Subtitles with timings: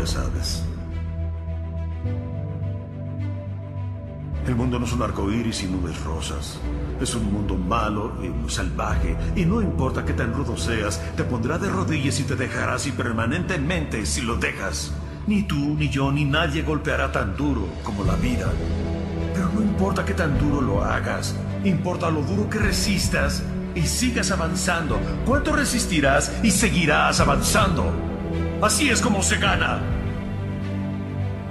[0.00, 0.62] ya sabes.
[4.46, 6.58] El mundo no es un arco iris y nubes rosas.
[7.00, 9.14] Es un mundo malo y salvaje.
[9.36, 12.92] Y no importa qué tan rudo seas, te pondrá de rodillas y te dejará así
[12.92, 14.92] permanentemente si lo dejas.
[15.26, 18.50] Ni tú, ni yo, ni nadie golpeará tan duro como la vida.
[19.34, 21.36] Pero no importa qué tan duro lo hagas.
[21.62, 23.42] Importa lo duro que resistas
[23.74, 24.98] y sigas avanzando.
[25.26, 27.92] ¿Cuánto resistirás y seguirás avanzando?
[28.62, 29.80] Así es como se gana.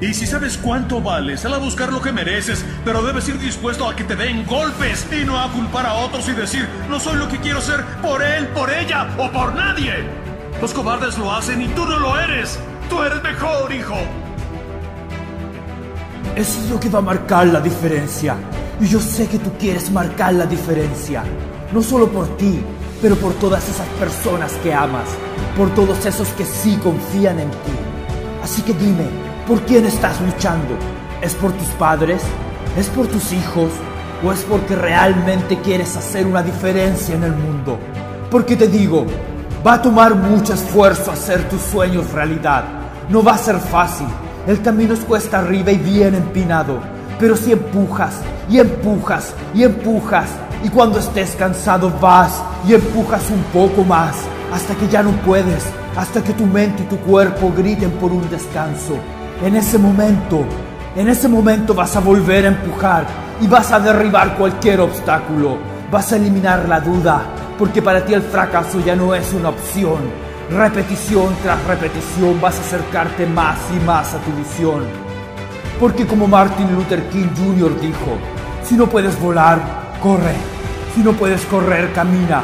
[0.00, 3.88] Y si sabes cuánto vales, sal a buscar lo que mereces, pero debes ir dispuesto
[3.88, 7.16] a que te den golpes y no a culpar a otros y decir, no soy
[7.16, 10.04] lo que quiero ser por él, por ella o por nadie.
[10.62, 12.60] Los cobardes lo hacen y tú no lo eres.
[12.88, 13.96] Tú eres mejor, hijo.
[16.36, 18.36] Eso es lo que va a marcar la diferencia.
[18.80, 21.24] Y yo sé que tú quieres marcar la diferencia.
[21.72, 22.60] No solo por ti,
[23.02, 25.08] pero por todas esas personas que amas.
[25.56, 27.72] Por todos esos que sí confían en ti.
[28.44, 30.74] Así que dime, ¿Por quién estás luchando?
[31.22, 32.20] ¿Es por tus padres?
[32.76, 33.70] ¿Es por tus hijos?
[34.22, 37.78] ¿O es porque realmente quieres hacer una diferencia en el mundo?
[38.30, 39.06] Porque te digo,
[39.66, 42.62] va a tomar mucho esfuerzo hacer tus sueños realidad.
[43.08, 44.06] No va a ser fácil.
[44.46, 46.80] El camino es cuesta arriba y bien empinado.
[47.18, 50.28] Pero si empujas y empujas y empujas
[50.62, 54.14] y cuando estés cansado vas y empujas un poco más
[54.52, 55.64] hasta que ya no puedes,
[55.96, 58.98] hasta que tu mente y tu cuerpo griten por un descanso.
[59.40, 60.44] En ese momento,
[60.96, 63.06] en ese momento vas a volver a empujar
[63.40, 65.58] y vas a derribar cualquier obstáculo.
[65.92, 67.22] Vas a eliminar la duda,
[67.56, 69.98] porque para ti el fracaso ya no es una opción.
[70.50, 74.82] Repetición tras repetición vas a acercarte más y más a tu visión.
[75.78, 77.80] Porque como Martin Luther King Jr.
[77.80, 78.18] dijo,
[78.64, 79.60] si no puedes volar,
[80.02, 80.34] corre.
[80.96, 82.42] Si no puedes correr, camina.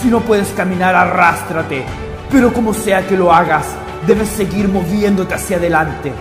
[0.00, 1.84] Si no puedes caminar, arrástrate.
[2.30, 3.66] Pero como sea que lo hagas,
[4.06, 6.12] debes seguir moviéndote hacia adelante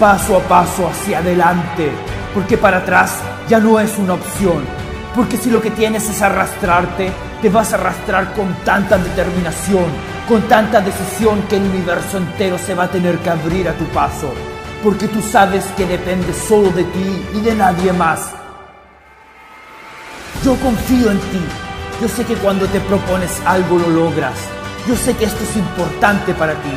[0.00, 1.92] paso a paso hacia adelante,
[2.32, 3.18] porque para atrás
[3.50, 4.64] ya no es una opción,
[5.14, 7.12] porque si lo que tienes es arrastrarte,
[7.42, 9.84] te vas a arrastrar con tanta determinación,
[10.26, 13.84] con tanta decisión que el universo entero se va a tener que abrir a tu
[13.88, 14.32] paso,
[14.82, 18.30] porque tú sabes que depende solo de ti y de nadie más.
[20.42, 21.42] Yo confío en ti,
[22.00, 24.38] yo sé que cuando te propones algo lo logras,
[24.88, 26.72] yo sé que esto es importante para ti,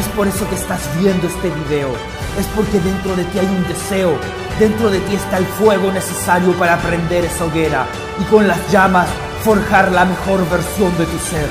[0.00, 3.66] es por eso que estás viendo este video es porque dentro de ti hay un
[3.68, 4.18] deseo,
[4.58, 7.86] dentro de ti está el fuego necesario para prender esa hoguera
[8.20, 9.08] y con las llamas
[9.44, 11.46] forjar la mejor versión de tu ser.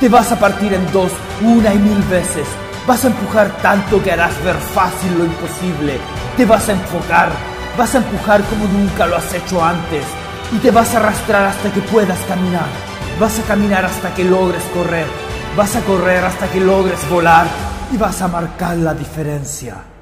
[0.00, 2.46] Te vas a partir en dos una y mil veces.
[2.86, 5.98] Vas a empujar tanto que harás ver fácil lo imposible.
[6.36, 7.30] Te vas a enfocar,
[7.76, 10.04] vas a empujar como nunca lo has hecho antes
[10.52, 12.66] y te vas a arrastrar hasta que puedas caminar.
[13.18, 15.06] Vas a caminar hasta que logres correr.
[15.56, 17.46] Vas a correr hasta que logres volar
[17.92, 19.95] y vas a marcar la diferencia.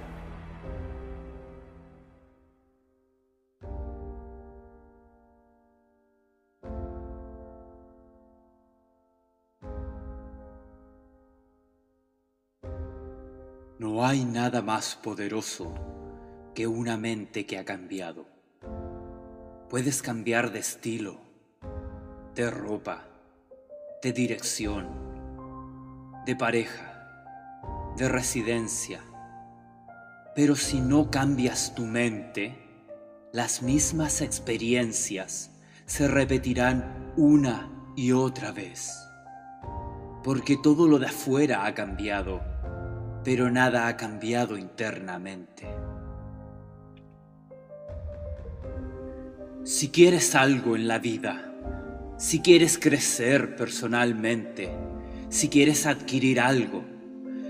[13.77, 15.75] No hay nada más poderoso
[16.55, 18.25] que una mente que ha cambiado.
[19.69, 21.19] Puedes cambiar de estilo,
[22.37, 23.03] de ropa,
[24.01, 24.87] de dirección,
[26.25, 29.01] de pareja, de residencia.
[30.37, 32.57] Pero si no cambias tu mente,
[33.33, 35.51] las mismas experiencias
[35.85, 38.93] se repetirán una y otra vez.
[40.23, 42.54] Porque todo lo de afuera ha cambiado
[43.25, 45.67] pero nada ha cambiado internamente.
[49.65, 51.51] Si quieres algo en la vida,
[52.19, 54.71] si quieres crecer personalmente,
[55.31, 56.85] si quieres adquirir algo,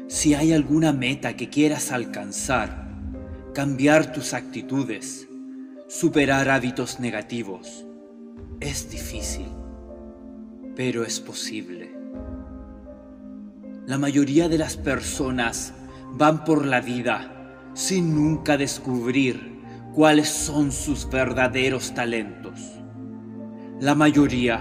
[0.06, 2.88] si hay alguna meta que quieras alcanzar,
[3.52, 5.26] cambiar tus actitudes,
[5.88, 7.84] superar hábitos negativos,
[8.60, 9.48] es difícil,
[10.76, 11.94] pero es posible.
[13.87, 15.75] La mayoría de las personas
[16.12, 19.60] van por la vida sin nunca descubrir
[19.92, 22.59] cuáles son sus verdaderos talentos.
[23.81, 24.60] La mayoría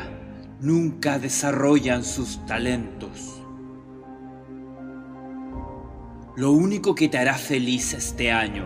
[0.59, 3.41] nunca desarrollan sus talentos.
[6.35, 8.65] Lo único que te hará feliz este año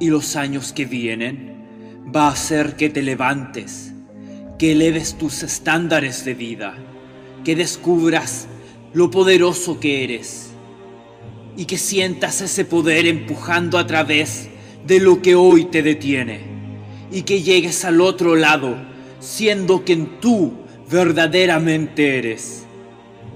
[0.00, 1.66] y los años que vienen
[2.14, 3.92] va a ser que te levantes,
[4.58, 6.76] que eleves tus estándares de vida,
[7.44, 8.48] que descubras
[8.94, 10.50] lo poderoso que eres
[11.56, 14.48] y que sientas ese poder empujando a través
[14.86, 16.40] de lo que hoy te detiene
[17.10, 18.76] y que llegues al otro lado
[19.20, 20.52] siendo quien tú
[20.90, 22.64] verdaderamente eres.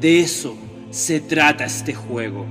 [0.01, 0.57] De eso
[0.91, 2.47] se trata este juego.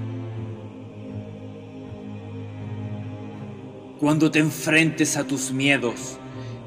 [3.99, 6.17] cuando te enfrentes a tus miedos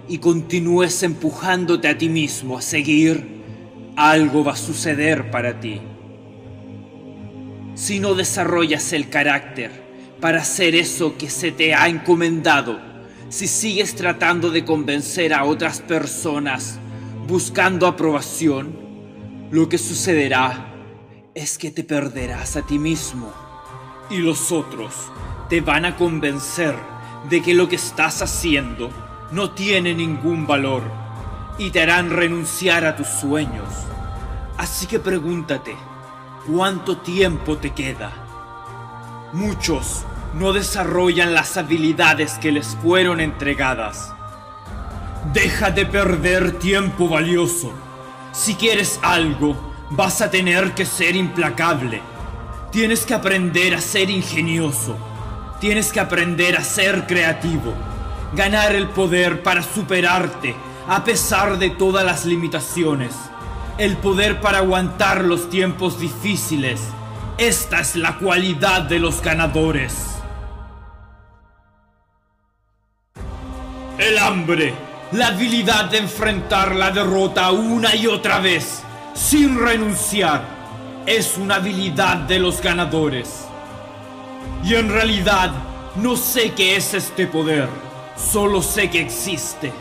[0.08, 3.42] y continúes empujándote a ti mismo a seguir,
[3.96, 5.80] algo va a suceder para ti.
[7.78, 9.70] Si no desarrollas el carácter
[10.20, 12.80] para hacer eso que se te ha encomendado,
[13.28, 16.80] si sigues tratando de convencer a otras personas
[17.28, 18.76] buscando aprobación,
[19.52, 20.74] lo que sucederá
[21.36, 23.32] es que te perderás a ti mismo
[24.10, 24.92] y los otros
[25.48, 26.74] te van a convencer
[27.30, 28.90] de que lo que estás haciendo
[29.30, 30.82] no tiene ningún valor
[31.58, 33.68] y te harán renunciar a tus sueños.
[34.56, 35.76] Así que pregúntate,
[36.46, 38.10] ¿cuánto tiempo te queda?
[39.32, 40.04] Muchos
[40.34, 44.12] no desarrollan las habilidades que les fueron entregadas.
[45.32, 47.72] Deja de perder tiempo valioso.
[48.32, 49.56] Si quieres algo,
[49.90, 52.00] vas a tener que ser implacable.
[52.70, 54.96] Tienes que aprender a ser ingenioso.
[55.60, 57.74] Tienes que aprender a ser creativo.
[58.34, 60.54] Ganar el poder para superarte
[60.86, 63.14] a pesar de todas las limitaciones.
[63.78, 66.80] El poder para aguantar los tiempos difíciles.
[67.38, 69.94] Esta es la cualidad de los ganadores.
[73.96, 74.74] El hambre,
[75.12, 78.82] la habilidad de enfrentar la derrota una y otra vez,
[79.14, 80.42] sin renunciar,
[81.06, 83.44] es una habilidad de los ganadores.
[84.64, 85.52] Y en realidad,
[85.94, 87.68] no sé qué es este poder,
[88.16, 89.72] solo sé que existe.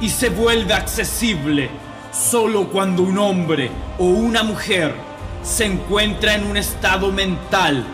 [0.00, 1.70] Y se vuelve accesible
[2.12, 4.94] solo cuando un hombre o una mujer
[5.42, 7.84] se encuentra en un estado mental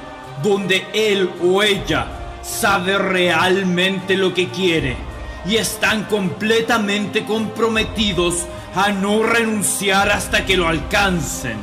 [0.42, 2.06] donde él o ella
[2.42, 4.96] sabe realmente lo que quiere
[5.46, 11.56] y están completamente comprometidos a no renunciar hasta que lo alcancen.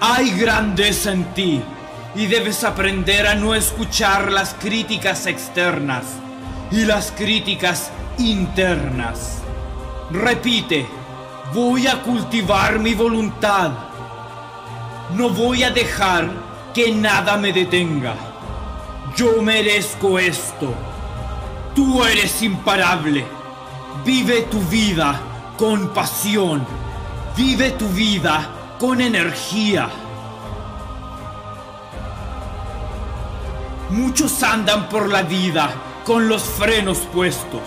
[0.00, 1.60] Hay grandeza en ti
[2.14, 6.04] y debes aprender a no escuchar las críticas externas
[6.70, 9.43] y las críticas internas.
[10.10, 10.86] Repite,
[11.52, 13.70] voy a cultivar mi voluntad.
[15.14, 16.30] No voy a dejar
[16.74, 18.14] que nada me detenga.
[19.16, 20.74] Yo merezco esto.
[21.74, 23.24] Tú eres imparable.
[24.04, 25.20] Vive tu vida
[25.56, 26.66] con pasión.
[27.36, 28.48] Vive tu vida
[28.78, 29.88] con energía.
[33.90, 35.70] Muchos andan por la vida
[36.04, 37.62] con los frenos puestos.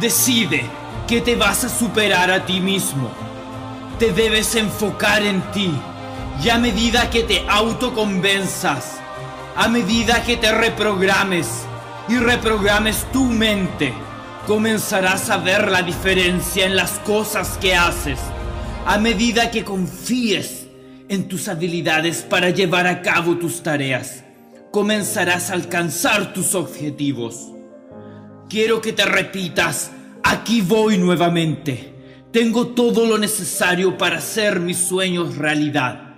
[0.00, 3.10] Decide que te vas a superar a ti mismo.
[3.98, 5.70] Te debes enfocar en ti.
[6.42, 8.98] Y a medida que te autoconvenzas,
[9.54, 11.66] a medida que te reprogrames,
[12.08, 13.92] y reprogrames tu mente,
[14.46, 18.18] comenzarás a ver la diferencia en las cosas que haces
[18.84, 20.66] a medida que confíes
[21.08, 24.24] en tus habilidades para llevar a cabo tus tareas.
[24.72, 27.52] Comenzarás a alcanzar tus objetivos.
[28.48, 31.92] Quiero que te repitas, aquí voy nuevamente.
[32.32, 36.16] Tengo todo lo necesario para hacer mis sueños realidad.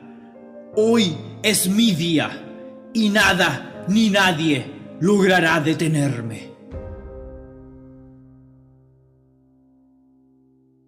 [0.76, 2.30] Hoy es mi día
[2.92, 4.64] y nada ni nadie
[5.00, 6.53] logrará detenerme.